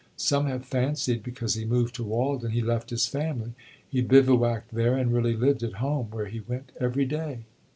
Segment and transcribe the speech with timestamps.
[0.17, 3.53] Some have fancied, because he moved to Walden, he left his family.
[3.87, 7.41] He bivouacked there and really lived at home, where he went every day."